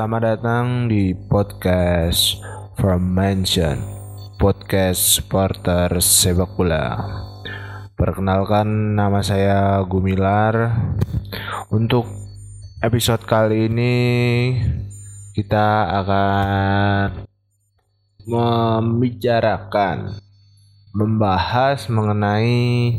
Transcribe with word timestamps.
Selamat 0.00 0.32
datang 0.32 0.88
di 0.88 1.12
podcast 1.12 2.40
From 2.80 3.12
Mansion 3.12 3.84
Podcast 4.40 5.20
supporter 5.20 5.92
sepak 6.00 6.56
bola. 6.56 7.04
Perkenalkan 8.00 8.96
nama 8.96 9.20
saya 9.20 9.76
Gumilar. 9.84 10.72
Untuk 11.68 12.08
episode 12.80 13.28
kali 13.28 13.68
ini 13.68 13.96
Kita 15.36 15.92
akan 15.92 17.28
Membicarakan 18.24 20.16
Membahas 20.96 21.92
mengenai 21.92 22.96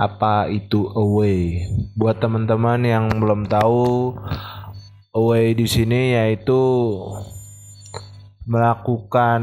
apa 0.00 0.48
itu 0.48 0.88
away. 0.96 1.68
Buat 1.92 2.24
teman-teman 2.24 2.88
yang 2.88 3.04
belum 3.20 3.52
tahu 3.52 4.16
away 5.10 5.58
di 5.58 5.66
sini 5.66 6.14
yaitu 6.14 6.62
melakukan 8.46 9.42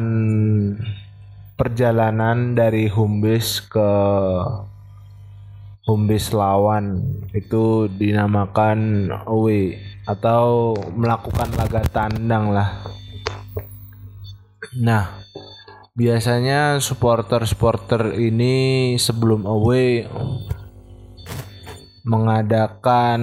perjalanan 1.59 2.55
dari 2.55 2.87
home 2.87 3.23
ke 3.67 3.91
home 5.87 6.11
lawan 6.35 7.15
itu 7.31 7.87
dinamakan 7.87 9.07
away 9.23 9.79
atau 10.07 10.75
melakukan 10.95 11.47
laga 11.55 11.83
tandang 11.87 12.51
lah. 12.51 12.83
Nah, 14.77 15.23
biasanya 15.95 16.79
supporter-supporter 16.83 18.15
ini 18.19 18.95
sebelum 18.99 19.47
away 19.47 20.07
mengadakan 22.07 23.21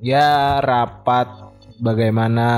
ya 0.00 0.58
rapat 0.64 1.28
bagaimana 1.76 2.48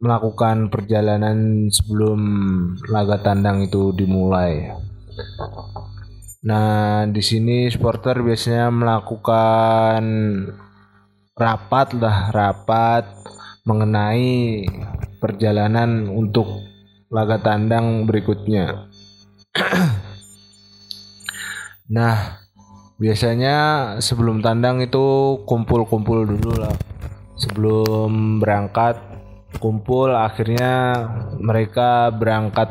melakukan 0.00 0.68
perjalanan 0.68 1.68
sebelum 1.72 2.20
laga 2.88 3.20
tandang 3.20 3.64
itu 3.64 3.96
dimulai. 3.96 4.76
Nah, 6.40 7.04
di 7.04 7.20
sini 7.20 7.68
supporter 7.68 8.24
biasanya 8.24 8.72
melakukan 8.72 10.02
rapat 11.36 11.88
lah, 12.00 12.32
rapat 12.32 13.04
mengenai 13.68 14.64
perjalanan 15.20 16.08
untuk 16.08 16.48
laga 17.12 17.44
tandang 17.44 18.08
berikutnya. 18.08 18.88
nah, 21.96 22.39
biasanya 23.00 23.56
sebelum 23.98 24.44
tandang 24.44 24.84
itu 24.84 25.40
kumpul-kumpul 25.48 26.28
dulu 26.28 26.52
lah. 26.60 26.76
Sebelum 27.40 28.36
berangkat 28.36 29.00
kumpul 29.56 30.12
akhirnya 30.12 31.08
mereka 31.40 32.12
berangkat 32.12 32.68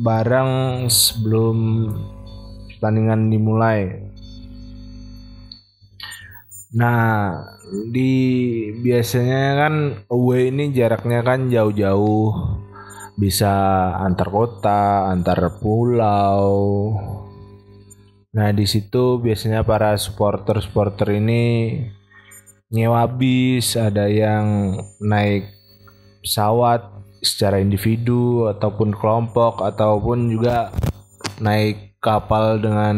bareng 0.00 0.84
sebelum 0.88 1.88
pertandingan 2.72 3.28
dimulai. 3.28 4.08
Nah, 6.76 7.32
di 7.88 8.12
biasanya 8.80 9.44
kan 9.56 9.74
away 10.12 10.52
ini 10.52 10.72
jaraknya 10.76 11.24
kan 11.24 11.48
jauh-jauh 11.48 12.32
bisa 13.16 13.52
antar 13.96 14.28
kota, 14.28 15.08
antar 15.08 15.56
pulau. 15.56 17.15
Nah, 18.36 18.52
di 18.52 18.68
situ 18.68 19.16
biasanya 19.16 19.64
para 19.64 19.96
supporter-supporter 19.96 21.16
ini 21.16 21.72
nyewa 22.68 23.08
bis, 23.08 23.80
ada 23.80 24.12
yang 24.12 24.76
naik 25.00 25.56
pesawat 26.20 26.84
secara 27.24 27.64
individu 27.64 28.52
ataupun 28.52 28.92
kelompok 28.92 29.64
ataupun 29.64 30.28
juga 30.28 30.68
naik 31.40 31.96
kapal 31.96 32.60
dengan 32.60 32.96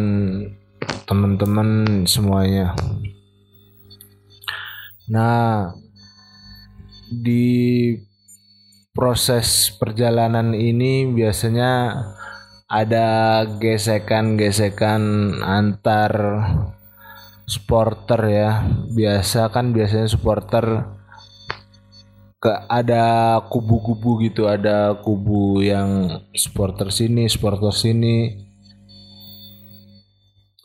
teman-teman 1.06 2.02
semuanya. 2.02 2.74
Nah, 5.06 5.70
di 7.14 7.94
proses 8.90 9.70
perjalanan 9.78 10.50
ini 10.50 11.06
biasanya 11.14 11.94
ada 12.68 13.42
gesekan-gesekan 13.56 15.00
antar 15.40 16.12
supporter 17.48 18.20
ya. 18.28 18.50
Biasa 18.92 19.48
kan 19.48 19.72
biasanya 19.72 20.06
supporter 20.12 20.84
ke 22.38 22.52
ada 22.70 23.40
kubu-kubu 23.50 24.22
gitu, 24.22 24.46
ada 24.46 24.94
kubu 25.00 25.64
yang 25.64 26.22
supporter 26.36 26.92
sini, 26.92 27.26
supporter 27.26 27.74
sini. 27.74 28.46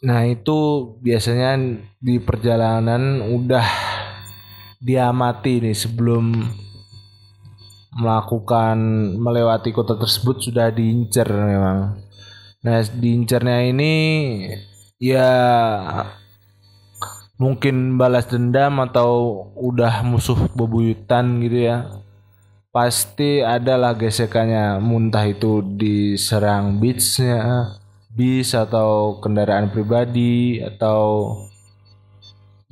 Nah, 0.03 0.27
itu 0.27 0.91
biasanya 0.99 1.79
di 2.03 2.19
perjalanan 2.19 3.23
udah 3.23 3.63
diamati 4.83 5.63
nih 5.63 5.71
sebelum 5.71 6.35
melakukan 7.97 8.77
melewati 9.17 9.69
kota 9.69 9.97
tersebut 9.97 10.49
sudah 10.49 10.73
diincar 10.73 11.29
memang. 11.29 12.01
Nah, 12.63 12.79
diincarnya 12.79 13.69
ini 13.69 13.93
ya 14.97 15.29
mungkin 17.35 17.99
balas 17.99 18.31
dendam 18.31 18.79
atau 18.79 19.43
udah 19.59 20.01
musuh 20.07 20.49
bebuyutan 20.55 21.43
gitu 21.43 21.69
ya. 21.69 21.77
Pasti 22.73 23.45
adalah 23.45 23.93
gesekannya 23.93 24.81
muntah 24.81 25.29
itu 25.29 25.61
diserang 25.61 26.81
beachnya 26.81 27.77
bis 28.09 28.57
atau 28.57 29.21
kendaraan 29.21 29.69
pribadi 29.69 30.57
atau 30.61 31.37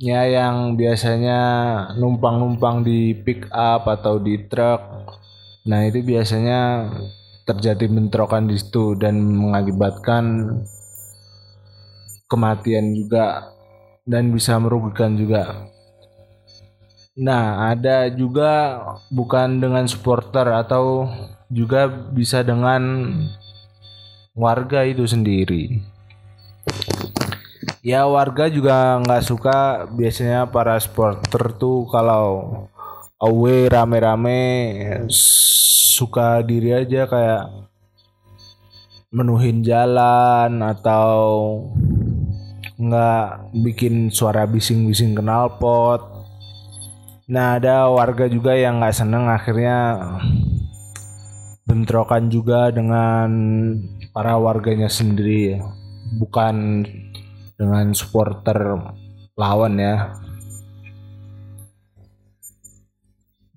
ya 0.02 0.26
yang 0.26 0.74
biasanya 0.74 1.40
numpang-numpang 1.94 2.82
di 2.82 3.14
pick 3.14 3.46
up 3.54 3.86
atau 3.86 4.18
di 4.18 4.34
truk. 4.50 4.82
Nah, 5.70 5.86
itu 5.86 6.02
biasanya 6.02 6.90
terjadi 7.46 7.86
bentrokan 7.86 8.50
di 8.50 8.58
situ 8.58 8.98
dan 8.98 9.22
mengakibatkan 9.22 10.58
kematian 12.26 12.98
juga 12.98 13.54
dan 14.02 14.34
bisa 14.34 14.58
merugikan 14.58 15.14
juga. 15.14 15.70
Nah, 17.14 17.70
ada 17.70 18.10
juga 18.10 18.82
bukan 19.06 19.62
dengan 19.62 19.86
supporter 19.86 20.50
atau 20.50 21.06
juga 21.46 21.86
bisa 21.86 22.42
dengan 22.42 22.82
warga 24.34 24.82
itu 24.82 25.04
sendiri 25.04 25.92
ya 27.82 28.06
warga 28.06 28.46
juga 28.46 29.02
nggak 29.02 29.22
suka 29.26 29.58
biasanya 29.90 30.46
para 30.46 30.78
supporter 30.78 31.50
tuh 31.58 31.90
kalau 31.90 32.46
away 33.18 33.66
rame-rame 33.66 34.38
suka 35.10 36.46
diri 36.46 36.70
aja 36.78 37.10
kayak 37.10 37.50
menuhin 39.10 39.66
jalan 39.66 40.62
atau 40.62 41.18
nggak 42.78 43.52
bikin 43.66 44.08
suara 44.14 44.46
bising-bising 44.46 45.18
pot. 45.58 46.02
Nah 47.28 47.58
ada 47.58 47.90
warga 47.90 48.30
juga 48.30 48.54
yang 48.54 48.78
nggak 48.78 48.94
seneng 48.94 49.26
akhirnya 49.26 49.98
bentrokan 51.66 52.30
juga 52.30 52.70
dengan 52.70 53.30
para 54.14 54.38
warganya 54.38 54.90
sendiri 54.90 55.58
bukan 56.18 56.84
dengan 57.62 57.94
supporter 57.94 58.58
lawan 59.38 59.78
ya. 59.78 60.18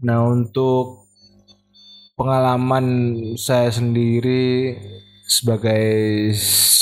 Nah 0.06 0.22
untuk 0.30 1.10
pengalaman 2.14 2.86
saya 3.34 3.74
sendiri 3.74 4.78
sebagai 5.26 6.30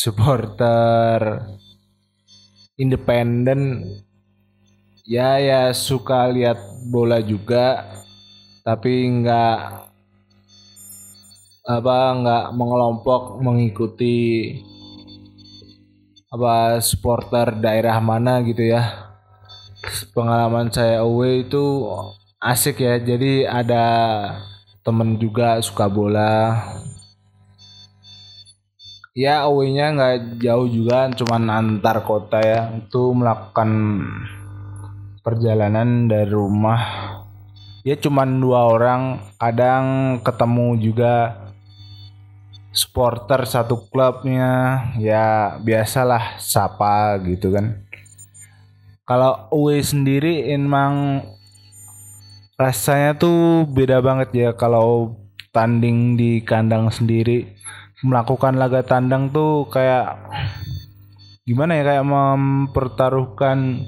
supporter 0.03 1.47
independen 2.75 3.87
ya 5.07 5.39
ya 5.39 5.71
suka 5.71 6.27
lihat 6.27 6.59
bola 6.91 7.23
juga 7.23 7.87
tapi 8.67 9.07
nggak 9.07 9.59
apa 11.63 11.97
nggak 12.19 12.45
mengelompok 12.59 13.39
mengikuti 13.39 14.19
apa 16.33 16.81
supporter 16.81 17.53
daerah 17.61 18.01
mana 18.01 18.41
gitu 18.41 18.65
ya. 18.65 19.13
Pengalaman 20.17 20.73
saya 20.73 21.05
away 21.05 21.45
itu 21.45 21.85
asik 22.41 22.81
ya. 22.81 22.97
Jadi 22.97 23.45
ada 23.45 23.85
temen 24.81 25.21
juga 25.21 25.61
suka 25.61 25.85
bola. 25.85 26.57
Ya 29.13 29.45
away-nya 29.45 29.93
nggak 29.93 30.41
jauh 30.41 30.65
juga 30.65 31.13
cuman 31.13 31.53
antar 31.53 32.01
kota 32.01 32.41
ya. 32.41 32.73
Itu 32.81 33.13
melakukan 33.13 34.01
perjalanan 35.21 36.09
dari 36.09 36.33
rumah. 36.33 36.81
Ya 37.85 37.93
cuman 37.93 38.41
dua 38.41 38.73
orang 38.73 39.21
kadang 39.37 40.17
ketemu 40.25 40.81
juga 40.81 41.42
supporter 42.73 43.45
satu 43.45 43.85
klubnya 43.93 44.81
ya 44.97 45.55
biasalah 45.61 46.41
sapa 46.41 47.21
gitu 47.21 47.53
kan. 47.53 47.85
Kalau 49.05 49.47
away 49.53 49.85
sendiri 49.85 50.49
emang 50.49 51.21
rasanya 52.57 53.13
tuh 53.13 53.69
beda 53.69 54.01
banget 54.01 54.29
ya 54.33 54.49
kalau 54.57 55.13
tanding 55.53 56.17
di 56.17 56.41
kandang 56.41 56.89
sendiri. 56.89 57.53
Melakukan 58.03 58.59
laga 58.59 58.83
tandang 58.83 59.31
tuh 59.31 59.71
kayak 59.71 60.19
gimana 61.47 61.79
ya 61.79 61.83
kayak 61.87 62.03
mempertaruhkan 62.03 63.87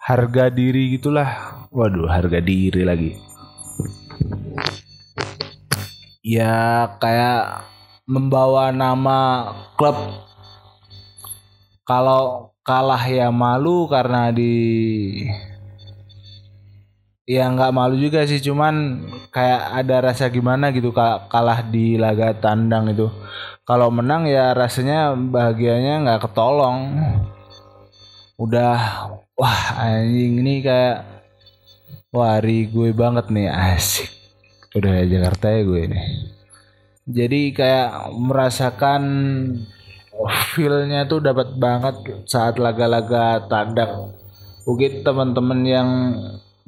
harga 0.00 0.48
diri 0.48 0.96
gitulah. 0.96 1.28
Waduh 1.68 2.08
harga 2.08 2.40
diri 2.40 2.88
lagi 2.88 3.28
ya 6.22 6.86
kayak 6.98 7.64
membawa 8.08 8.74
nama 8.74 9.52
klub. 9.78 9.96
Kalau 11.88 12.52
kalah 12.64 13.00
ya 13.08 13.32
malu 13.32 13.88
karena 13.88 14.28
di 14.28 15.24
ya 17.28 17.48
nggak 17.48 17.72
malu 17.72 17.96
juga 17.96 18.24
sih 18.28 18.40
cuman 18.40 19.04
kayak 19.32 19.62
ada 19.84 19.96
rasa 20.12 20.28
gimana 20.32 20.72
gitu 20.72 20.92
kalah 21.32 21.64
di 21.64 21.96
laga 21.96 22.36
tandang 22.36 22.92
itu. 22.92 23.08
Kalau 23.68 23.92
menang 23.92 24.24
ya 24.24 24.52
rasanya 24.56 25.12
bahagianya 25.16 26.04
nggak 26.04 26.28
ketolong. 26.28 26.96
Udah 28.40 28.80
wah 29.36 29.62
anjing 29.80 30.40
ini 30.40 30.64
kayak 30.64 31.04
wari 32.08 32.68
gue 32.68 32.90
banget 32.96 33.28
nih 33.28 33.52
asik 33.52 34.17
udah 34.78 35.04
Jakarta 35.04 35.50
ya 35.52 35.60
gue 35.66 35.80
ini. 35.90 36.00
Jadi 37.08 37.56
kayak 37.56 38.12
merasakan 38.14 39.02
feelnya 40.52 41.08
tuh 41.08 41.24
dapat 41.24 41.56
banget 41.56 42.26
saat 42.28 42.60
laga-laga 42.60 43.48
tandang. 43.48 44.12
Mungkin 44.68 45.06
teman-teman 45.06 45.60
yang 45.64 45.90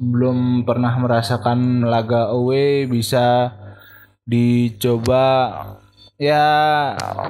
belum 0.01 0.65
pernah 0.65 0.97
merasakan 0.97 1.85
laga 1.85 2.33
away 2.33 2.89
bisa 2.89 3.53
dicoba. 4.25 5.27
Ya 6.17 6.45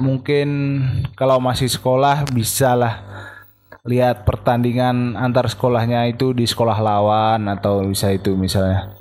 mungkin 0.04 0.80
kalau 1.16 1.40
masih 1.40 1.68
sekolah 1.72 2.28
bisa 2.32 2.76
lah 2.76 3.04
lihat 3.82 4.30
pertandingan 4.30 5.18
antar 5.18 5.50
sekolahnya 5.50 6.06
itu 6.12 6.38
di 6.38 6.46
sekolah 6.46 6.78
lawan 6.78 7.50
atau 7.50 7.82
bisa 7.88 8.14
itu 8.14 8.38
misalnya 8.38 8.94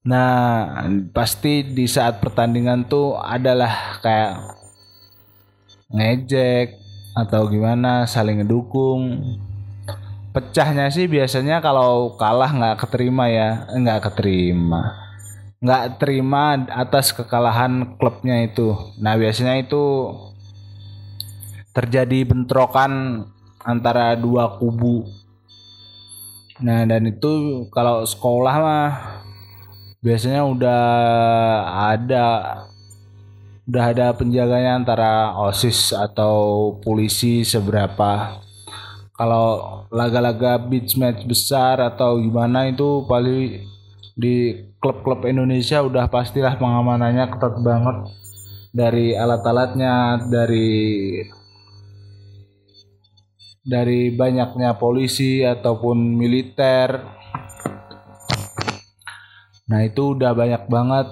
Nah, 0.00 0.80
pasti 1.12 1.60
di 1.60 1.84
saat 1.84 2.24
pertandingan 2.24 2.88
tuh 2.88 3.20
adalah 3.20 4.00
kayak 4.00 4.56
ngejek 5.92 6.80
atau 7.12 7.44
gimana 7.52 8.08
saling 8.08 8.40
ngedukung. 8.40 9.20
Pecahnya 10.32 10.88
sih 10.88 11.04
biasanya 11.04 11.60
kalau 11.60 12.16
kalah 12.16 12.48
nggak 12.48 12.86
keterima 12.86 13.28
ya, 13.28 13.68
nggak 13.76 14.08
keterima, 14.08 14.96
nggak 15.60 16.00
terima 16.00 16.56
atas 16.70 17.12
kekalahan 17.12 17.98
klubnya 18.00 18.40
itu. 18.40 18.72
Nah 19.02 19.20
biasanya 19.20 19.60
itu 19.60 20.16
terjadi 21.76 22.24
bentrokan 22.24 23.26
antara 23.66 24.16
dua 24.16 24.56
kubu. 24.56 25.04
Nah 26.62 26.88
dan 26.88 27.04
itu 27.10 27.66
kalau 27.74 28.06
sekolah 28.06 28.54
mah 28.62 28.90
biasanya 30.00 30.48
udah 30.48 30.82
ada 31.92 32.26
udah 33.68 33.84
ada 33.92 34.06
penjaganya 34.16 34.80
antara 34.80 35.36
osis 35.46 35.92
atau 35.94 36.34
polisi 36.80 37.44
seberapa. 37.46 38.40
Kalau 39.14 39.84
laga-laga 39.92 40.56
beach 40.56 40.96
match 40.96 41.28
besar 41.28 41.76
atau 41.78 42.16
gimana 42.16 42.72
itu 42.72 43.04
paling 43.04 43.68
di 44.16 44.56
klub-klub 44.80 45.28
Indonesia 45.28 45.84
udah 45.84 46.08
pastilah 46.08 46.56
pengamanannya 46.56 47.28
ketat 47.36 47.54
banget. 47.60 47.96
Dari 48.72 49.12
alat-alatnya 49.12 50.24
dari 50.32 51.20
dari 53.60 54.08
banyaknya 54.16 54.80
polisi 54.80 55.44
ataupun 55.44 56.16
militer 56.16 57.19
Nah 59.70 59.86
itu 59.86 60.18
udah 60.18 60.34
banyak 60.34 60.66
banget 60.66 61.06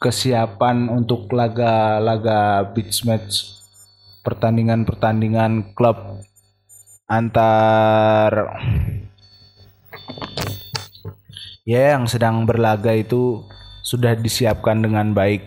kesiapan 0.00 0.88
untuk 0.88 1.28
laga-laga 1.28 2.72
beach 2.72 3.04
match 3.04 3.60
pertandingan-pertandingan 4.24 5.76
klub 5.76 6.24
antar 7.04 8.56
ya 11.68 11.96
yang 11.96 12.08
sedang 12.08 12.48
berlaga 12.48 12.96
itu 12.96 13.44
sudah 13.84 14.16
disiapkan 14.16 14.80
dengan 14.80 15.12
baik. 15.12 15.44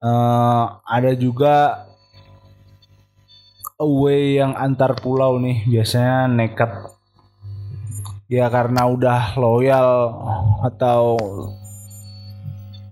Uh, 0.00 0.80
ada 0.88 1.12
juga 1.12 1.84
away 3.76 4.40
yang 4.40 4.56
antar 4.56 4.96
pulau 4.96 5.36
nih 5.36 5.68
biasanya 5.68 6.24
nekat 6.32 6.95
ya 8.26 8.50
karena 8.50 8.90
udah 8.90 9.38
loyal 9.38 9.90
atau 10.66 11.14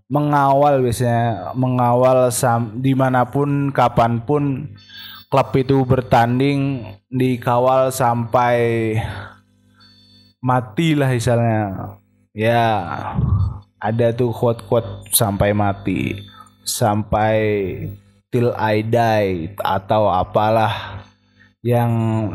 mengawal 0.06 0.78
biasanya 0.84 1.50
mengawal 1.58 2.30
sam 2.30 2.78
di 2.78 2.94
mana 2.94 3.26
pun 3.26 3.74
kapan 3.74 4.22
pun 4.22 4.70
klub 5.26 5.50
itu 5.58 5.82
bertanding 5.82 6.86
dikawal 7.10 7.90
sampai 7.90 8.94
mati 10.38 10.94
lah 10.94 11.10
misalnya. 11.10 11.60
Ya 12.34 12.66
ada 13.78 14.10
tuh 14.10 14.34
quote-quote 14.34 15.14
sampai 15.14 15.54
mati 15.54 16.18
sampai 16.66 17.36
till 18.32 18.50
I 18.56 18.82
die 18.82 19.54
atau 19.62 20.10
apalah 20.10 21.04
yang 21.64 21.92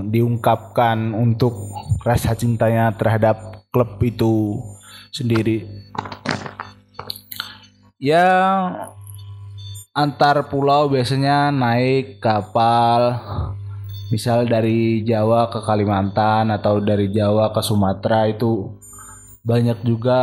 diungkapkan 0.10 1.14
untuk 1.14 1.54
rasa 2.02 2.34
cintanya 2.34 2.90
terhadap 2.98 3.70
klub 3.70 4.02
itu 4.02 4.58
sendiri. 5.14 5.70
Ya 8.02 8.26
antar 9.94 10.50
pulau 10.50 10.90
biasanya 10.90 11.54
naik 11.54 12.18
kapal 12.18 13.22
misal 14.10 14.50
dari 14.50 15.06
Jawa 15.06 15.54
ke 15.54 15.62
Kalimantan 15.62 16.50
atau 16.50 16.82
dari 16.82 17.14
Jawa 17.14 17.54
ke 17.54 17.62
Sumatera 17.62 18.26
itu 18.26 18.74
banyak 19.46 19.86
juga 19.86 20.22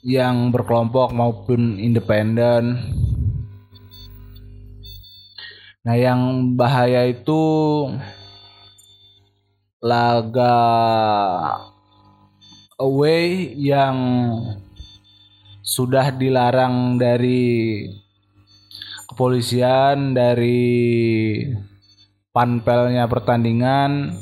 yang 0.00 0.48
berkelompok 0.48 1.12
maupun 1.12 1.76
independen 1.76 2.80
Nah, 5.86 5.94
yang 5.94 6.54
bahaya 6.58 7.06
itu 7.06 7.42
laga 9.78 10.58
away 12.82 13.54
yang 13.54 13.96
sudah 15.62 16.10
dilarang 16.10 16.98
dari 16.98 17.86
kepolisian 19.06 20.14
dari 20.14 20.66
panpelnya 22.34 23.06
pertandingan 23.06 24.14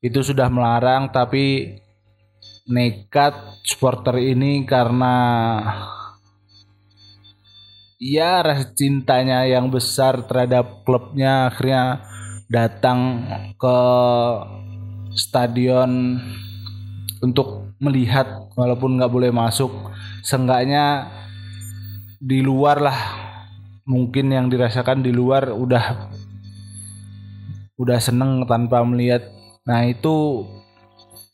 itu 0.00 0.22
sudah 0.22 0.46
melarang 0.46 1.10
tapi 1.10 1.76
nekat 2.70 3.34
supporter 3.66 4.16
ini 4.22 4.62
karena 4.62 5.14
ya 8.00 8.40
rasa 8.40 8.72
cintanya 8.72 9.44
yang 9.44 9.68
besar 9.68 10.24
terhadap 10.24 10.88
klubnya 10.88 11.52
akhirnya 11.52 12.00
datang 12.48 13.28
ke 13.60 13.78
stadion 15.12 16.16
untuk 17.20 17.76
melihat 17.76 18.48
walaupun 18.56 18.96
nggak 18.96 19.12
boleh 19.12 19.28
masuk. 19.28 19.92
Seenggaknya 20.24 21.12
di 22.16 22.40
luar 22.40 22.80
lah 22.80 22.98
mungkin 23.84 24.32
yang 24.32 24.48
dirasakan 24.48 25.04
di 25.04 25.12
luar 25.12 25.52
udah 25.52 26.08
udah 27.76 27.98
seneng 28.00 28.48
tanpa 28.48 28.80
melihat. 28.80 29.28
Nah 29.68 29.84
itu 29.84 30.48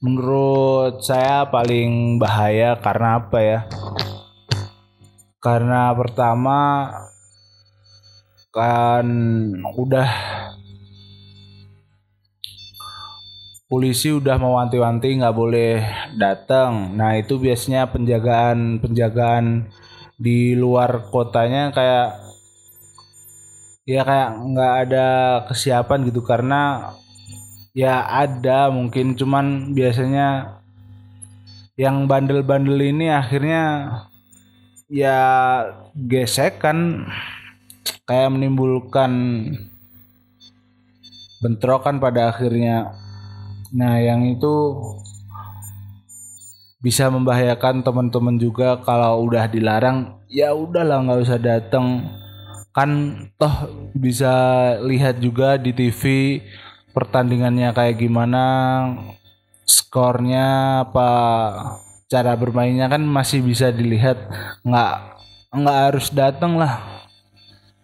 menurut 0.03 0.99
saya 0.99 1.47
paling 1.47 2.19
bahaya 2.19 2.75
karena 2.83 3.23
apa 3.23 3.39
ya 3.39 3.61
karena 5.47 5.95
pertama 5.95 6.91
kan 8.50 9.07
udah 9.79 10.11
polisi 13.71 14.11
udah 14.11 14.43
mewanti-wanti 14.43 15.23
nggak 15.23 15.37
boleh 15.38 15.87
datang. 16.19 16.99
Nah 16.99 17.15
itu 17.15 17.38
biasanya 17.38 17.87
penjagaan 17.95 18.83
penjagaan 18.83 19.71
di 20.19 20.59
luar 20.59 21.15
kotanya 21.15 21.71
kayak 21.71 22.19
ya 23.87 24.03
kayak 24.03 24.31
nggak 24.50 24.73
ada 24.83 25.07
kesiapan 25.47 26.11
gitu 26.11 26.26
karena 26.26 26.91
ya 27.71 28.03
ada 28.03 28.67
mungkin 28.75 29.15
cuman 29.15 29.76
biasanya 29.79 30.59
yang 31.79 32.11
bandel-bandel 32.11 32.83
ini 32.83 33.12
akhirnya 33.15 33.62
ya 34.87 35.19
gesek 35.95 36.62
kan 36.62 37.07
kayak 38.07 38.31
menimbulkan 38.31 39.12
bentrokan 41.43 41.99
pada 41.99 42.33
akhirnya. 42.33 42.95
Nah, 43.75 43.99
yang 43.99 44.25
itu 44.31 44.78
bisa 46.87 47.11
membahayakan 47.11 47.83
teman-teman 47.83 48.38
juga 48.38 48.78
kalau 48.78 49.26
udah 49.26 49.50
dilarang 49.50 50.23
ya 50.31 50.55
udahlah 50.55 51.02
nggak 51.02 51.23
usah 51.25 51.40
datang 51.43 52.07
kan 52.71 52.90
toh 53.40 53.90
bisa 53.90 54.35
lihat 54.85 55.19
juga 55.19 55.59
di 55.59 55.75
TV 55.75 56.38
pertandingannya 56.95 57.75
kayak 57.75 57.99
gimana 57.99 58.45
skornya 59.66 60.83
apa 60.87 61.11
cara 62.07 62.39
bermainnya 62.39 62.87
kan 62.87 63.03
masih 63.03 63.43
bisa 63.43 63.71
dilihat. 63.75 64.19
Nggak 64.63 64.95
nggak 65.55 65.79
harus 65.91 66.07
datang 66.15 66.59
lah. 66.59 67.07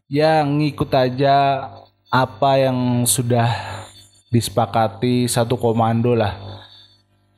Ya 0.07 0.45
ngikut 0.47 0.91
aja 0.95 1.69
apa 2.13 2.51
yang 2.61 3.03
sudah 3.09 3.51
disepakati. 4.31 5.27
Satu 5.27 5.59
komando 5.59 6.15
lah. 6.15 6.39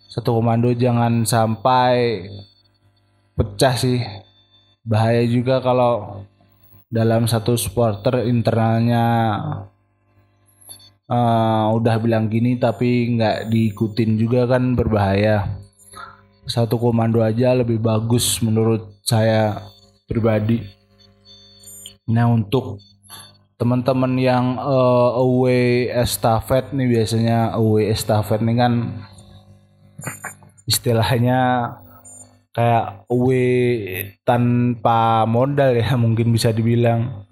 Satu 0.09 0.37
komando 0.37 0.71
jangan 0.77 1.25
sampai 1.27 2.29
pecah 3.35 3.75
sih. 3.75 4.01
Bahaya 4.85 5.25
juga 5.25 5.65
kalau 5.65 6.23
dalam 6.93 7.25
satu 7.27 7.57
supporter 7.59 8.29
internalnya 8.29 9.07
uh, 11.09 11.67
udah 11.75 11.97
bilang 11.99 12.31
gini 12.31 12.55
tapi 12.61 13.17
nggak 13.19 13.51
diikutin 13.51 14.15
juga 14.15 14.47
kan 14.47 14.79
berbahaya 14.79 15.64
satu 16.45 16.77
komando 16.77 17.25
aja 17.25 17.57
lebih 17.57 17.81
bagus 17.81 18.41
menurut 18.45 19.01
saya 19.01 19.65
pribadi. 20.05 20.61
Nah 22.05 22.29
untuk 22.29 22.81
teman-teman 23.57 24.13
yang 24.21 24.61
uh, 24.61 25.17
away 25.17 25.89
estafet 25.89 26.75
nih 26.77 27.01
biasanya 27.01 27.57
away 27.57 27.89
estafet 27.89 28.45
nih 28.45 28.57
kan 28.61 28.73
istilahnya 30.69 31.73
kayak 32.55 33.09
away 33.11 33.51
tanpa 34.23 35.25
modal 35.25 35.75
ya 35.75 35.97
mungkin 36.05 36.31
bisa 36.31 36.53
dibilang. 36.53 37.25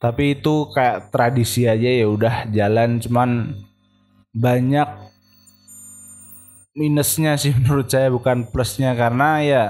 Tapi 0.00 0.40
itu 0.40 0.72
kayak 0.72 1.12
tradisi 1.12 1.68
aja 1.68 1.84
ya 1.84 2.08
udah 2.08 2.48
jalan. 2.48 3.04
Cuman 3.04 3.52
banyak 4.32 5.09
minusnya 6.74 7.34
sih 7.40 7.54
menurut 7.60 7.90
saya 7.90 8.08
bukan 8.10 8.46
plusnya. 8.48 8.94
Karena 8.94 9.42
ya 9.42 9.64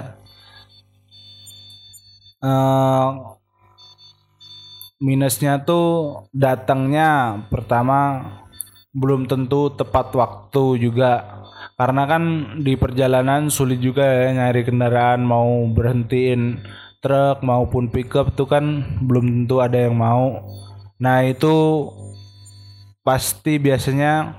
uh, 2.45 3.37
minusnya 5.01 5.61
tuh 5.65 6.29
datangnya 6.33 7.41
pertama 7.49 8.25
belum 8.93 9.27
tentu 9.31 9.73
tepat 9.73 10.13
waktu 10.15 10.91
juga. 10.91 11.41
Karena 11.81 12.05
kan 12.05 12.23
di 12.61 12.77
perjalanan 12.77 13.49
sulit 13.49 13.81
juga 13.81 14.05
ya 14.05 14.37
nyari 14.37 14.69
kendaraan 14.69 15.25
mau 15.25 15.65
berhentiin 15.73 16.61
truk 17.01 17.41
maupun 17.41 17.89
pickup 17.89 18.37
tuh 18.37 18.45
kan 18.45 18.85
belum 19.01 19.49
tentu 19.49 19.65
ada 19.65 19.89
yang 19.89 19.97
mau. 19.97 20.45
Nah 21.01 21.25
itu 21.25 21.89
pasti 23.01 23.57
biasanya 23.57 24.37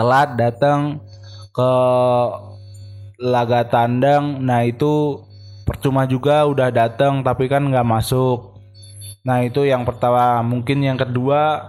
telat 0.00 0.32
datang 0.40 1.04
ke 1.52 1.72
laga 3.20 3.68
tandang. 3.68 4.40
Nah 4.40 4.64
itu 4.64 5.20
percuma 5.68 6.08
juga 6.08 6.48
udah 6.48 6.72
datang 6.72 7.20
tapi 7.20 7.52
kan 7.52 7.68
nggak 7.68 7.84
masuk. 7.84 8.56
Nah, 9.20 9.44
itu 9.44 9.68
yang 9.68 9.84
pertama. 9.84 10.40
Mungkin 10.40 10.80
yang 10.80 10.96
kedua 10.96 11.68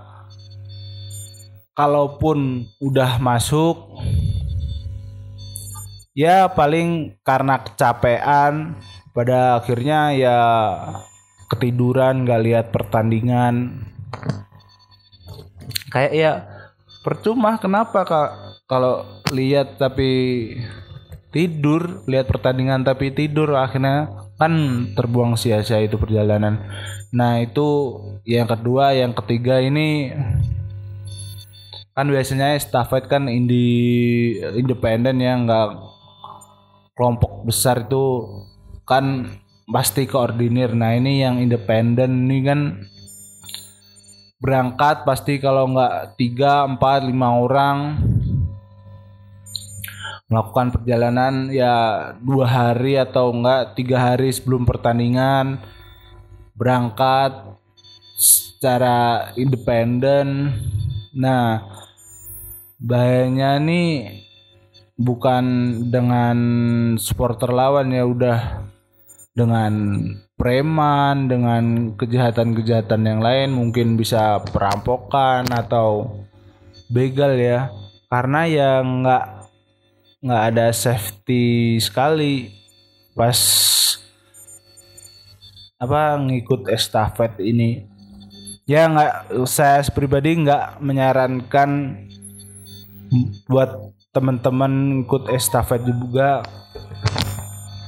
kalaupun 1.76 2.68
udah 2.80 3.20
masuk 3.20 4.00
ya 6.12 6.52
paling 6.52 7.16
karena 7.24 7.64
kecapean 7.64 8.76
pada 9.16 9.56
akhirnya 9.60 10.12
ya 10.12 10.40
ketiduran 11.52 12.24
gak 12.24 12.44
lihat 12.44 12.66
pertandingan. 12.72 13.84
Kayak 15.92 16.12
ya 16.16 16.32
percuma 17.02 17.58
kenapa 17.58 18.06
kak 18.06 18.30
kalau 18.70 19.04
lihat 19.34 19.82
tapi 19.82 20.10
tidur 21.34 22.06
lihat 22.06 22.30
pertandingan 22.30 22.86
tapi 22.86 23.10
tidur 23.12 23.58
akhirnya 23.58 24.10
kan 24.38 24.54
terbuang 24.98 25.38
sia-sia 25.38 25.82
itu 25.82 25.98
perjalanan 26.02 26.62
Nah 27.12 27.44
itu 27.44 28.00
yang 28.24 28.48
kedua, 28.48 28.96
yang 28.96 29.12
ketiga 29.12 29.60
ini 29.60 30.16
kan 31.92 32.08
biasanya 32.08 32.56
estafet 32.56 33.12
kan 33.12 33.28
indi 33.28 34.40
independen 34.56 35.20
ya 35.20 35.36
nggak 35.44 35.70
kelompok 36.96 37.44
besar 37.44 37.84
itu 37.84 38.32
kan 38.88 39.28
pasti 39.68 40.08
koordinir. 40.08 40.72
Nah 40.72 40.96
ini 40.96 41.20
yang 41.20 41.44
independen 41.44 42.32
ini 42.32 42.38
kan 42.48 42.60
berangkat 44.42 45.06
pasti 45.06 45.38
kalau 45.38 45.70
nggak 45.70 46.18
tiga 46.18 46.66
empat 46.66 47.06
lima 47.06 47.38
orang 47.38 48.02
melakukan 50.26 50.74
perjalanan 50.74 51.54
ya 51.54 51.76
dua 52.18 52.48
hari 52.50 52.98
atau 52.98 53.30
enggak 53.36 53.78
tiga 53.78 54.02
hari 54.02 54.34
sebelum 54.34 54.66
pertandingan 54.66 55.62
berangkat 56.58 57.36
secara 58.16 59.34
independen. 59.36 60.56
Nah, 61.12 61.66
bahayanya 62.80 63.60
nih 63.60 64.24
bukan 64.96 65.46
dengan 65.90 66.38
supporter 67.02 67.50
lawan 67.50 67.92
ya 67.92 68.06
udah 68.06 68.40
dengan 69.34 69.74
preman, 70.42 71.30
dengan 71.30 71.94
kejahatan-kejahatan 71.94 73.06
yang 73.06 73.22
lain 73.22 73.54
mungkin 73.54 73.94
bisa 73.94 74.42
perampokan 74.50 75.46
atau 75.54 76.26
begal 76.90 77.38
ya. 77.38 77.70
Karena 78.10 78.50
ya 78.50 78.82
nggak 78.82 79.26
nggak 80.26 80.44
ada 80.54 80.74
safety 80.74 81.78
sekali 81.78 82.58
pas 83.14 83.38
apa 85.82 86.18
ngikut 86.22 86.70
estafet 86.70 87.42
ini 87.42 87.90
ya 88.70 88.86
nggak 88.86 89.46
saya 89.50 89.82
pribadi 89.90 90.46
nggak 90.46 90.78
menyarankan 90.78 91.98
buat 93.50 93.92
teman-teman 94.14 95.02
ikut 95.10 95.34
estafet 95.34 95.82
juga 95.82 96.46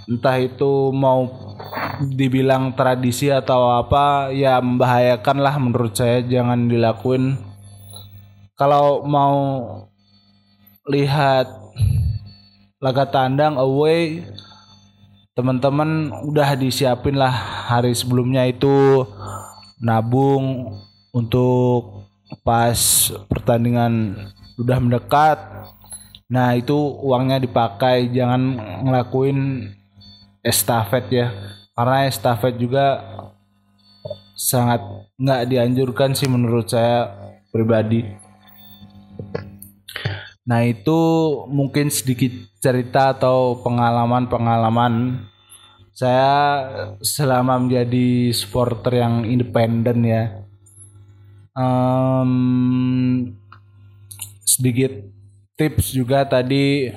entah 0.09 0.41
itu 0.41 0.89
mau 0.89 1.52
dibilang 2.01 2.73
tradisi 2.73 3.29
atau 3.29 3.77
apa 3.77 4.33
ya 4.33 4.57
membahayakan 4.59 5.37
lah 5.37 5.55
menurut 5.61 5.93
saya 5.93 6.25
jangan 6.25 6.65
dilakuin. 6.65 7.37
Kalau 8.57 9.05
mau 9.05 9.39
lihat 10.89 11.47
laga 12.83 13.07
tandang 13.07 13.55
away 13.55 14.27
teman-teman 15.33 16.13
udah 16.29 16.53
disiapin 16.53 17.17
lah 17.17 17.31
hari 17.71 17.95
sebelumnya 17.95 18.45
itu 18.45 19.07
nabung 19.81 20.77
untuk 21.15 22.05
pas 22.45 23.09
pertandingan 23.29 24.17
udah 24.59 24.77
mendekat. 24.77 25.37
Nah 26.29 26.57
itu 26.57 26.75
uangnya 27.01 27.41
dipakai 27.41 28.09
jangan 28.13 28.57
ngelakuin 28.85 29.69
estafet 30.43 31.05
ya 31.09 31.27
karena 31.73 32.05
estafet 32.05 32.55
juga 32.57 33.01
sangat 34.37 34.81
nggak 35.17 35.41
dianjurkan 35.49 36.13
sih 36.13 36.29
menurut 36.29 36.69
saya 36.69 37.09
pribadi 37.49 38.23
Nah 40.43 40.67
itu 40.67 40.99
mungkin 41.47 41.87
sedikit 41.87 42.31
cerita 42.59 43.15
atau 43.15 43.63
pengalaman-pengalaman 43.63 45.23
saya 45.95 46.35
selama 46.99 47.63
menjadi 47.63 48.33
supporter 48.35 48.99
yang 48.99 49.23
independen 49.23 50.03
ya. 50.03 50.23
Um, 51.55 52.33
sedikit 54.43 54.91
tips 55.55 55.95
juga 55.95 56.27
tadi 56.27 56.91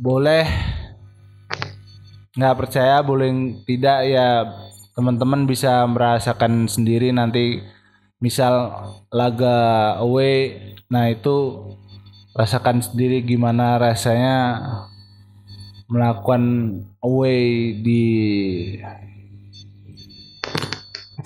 boleh 0.00 0.48
nggak 2.32 2.56
percaya 2.56 3.04
boleh 3.04 3.60
tidak 3.68 4.08
ya 4.08 4.28
teman-teman 4.96 5.44
bisa 5.44 5.84
merasakan 5.88 6.68
sendiri 6.68 7.12
nanti. 7.12 7.60
Misal 8.22 8.70
laga 9.10 9.98
away 9.98 10.62
nah 10.86 11.10
itu 11.10 11.66
rasakan 12.38 12.78
sendiri 12.78 13.18
gimana 13.26 13.82
rasanya 13.82 14.62
melakukan 15.90 16.42
away 17.02 17.74
di 17.82 18.04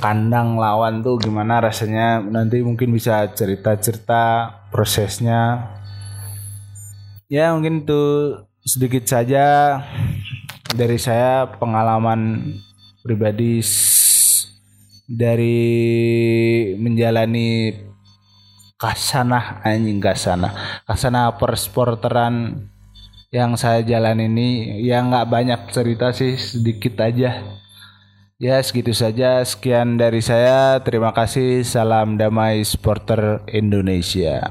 kandang 0.01 0.57
lawan 0.57 1.05
tuh 1.05 1.21
gimana 1.21 1.61
rasanya. 1.61 2.25
Nanti 2.25 2.65
mungkin 2.65 2.91
bisa 2.91 3.29
cerita-cerita 3.33 4.51
prosesnya. 4.73 5.73
Ya 7.27 7.53
mungkin 7.55 7.83
itu 7.85 8.03
sedikit 8.67 9.07
saja 9.07 9.79
dari 10.77 11.01
saya 11.01 11.49
pengalaman 11.57 12.53
pribadi 13.01 13.65
dari 15.09 15.59
menjalani 16.77 17.73
kasanah 18.77 19.65
anjing 19.65 19.99
kasanah 20.05 20.85
kasanah 20.85 21.41
persporteran 21.41 22.69
yang 23.35 23.59
saya 23.59 23.83
jalan 23.83 24.21
ini 24.23 24.81
ya 24.85 25.03
nggak 25.03 25.27
banyak 25.27 25.61
cerita 25.75 26.15
sih 26.15 26.39
sedikit 26.39 27.03
aja. 27.03 27.43
Ya 28.37 28.61
segitu 28.61 28.93
saja. 28.93 29.41
Sekian 29.41 29.97
dari 29.97 30.21
saya. 30.21 30.77
Terima 30.85 31.09
kasih. 31.17 31.65
Salam 31.65 32.21
damai 32.21 32.61
supporter 32.69 33.41
Indonesia 33.49 34.45